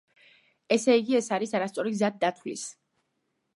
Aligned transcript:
ესეიგი 0.75 1.17
ეს 1.19 1.29
არის 1.37 1.53
არასწორი 1.61 1.95
გზა 1.99 2.11
დათვლის. 2.27 2.67